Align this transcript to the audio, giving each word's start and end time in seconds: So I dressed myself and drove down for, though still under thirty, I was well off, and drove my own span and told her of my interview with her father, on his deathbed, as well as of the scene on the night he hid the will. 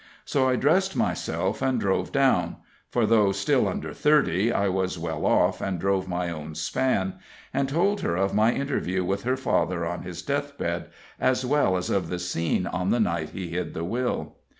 So 0.25 0.49
I 0.49 0.55
dressed 0.55 0.95
myself 0.95 1.61
and 1.61 1.79
drove 1.79 2.11
down 2.11 2.55
for, 2.89 3.05
though 3.05 3.31
still 3.31 3.67
under 3.67 3.93
thirty, 3.93 4.51
I 4.51 4.67
was 4.67 4.97
well 4.97 5.27
off, 5.27 5.61
and 5.61 5.79
drove 5.79 6.07
my 6.07 6.31
own 6.31 6.55
span 6.55 7.19
and 7.53 7.69
told 7.69 8.01
her 8.01 8.15
of 8.15 8.33
my 8.33 8.51
interview 8.51 9.03
with 9.05 9.25
her 9.25 9.37
father, 9.37 9.85
on 9.85 10.01
his 10.01 10.23
deathbed, 10.23 10.89
as 11.19 11.45
well 11.45 11.77
as 11.77 11.91
of 11.91 12.09
the 12.09 12.17
scene 12.17 12.65
on 12.65 12.89
the 12.89 12.99
night 12.99 13.29
he 13.29 13.49
hid 13.49 13.75
the 13.75 13.83
will. 13.85 14.37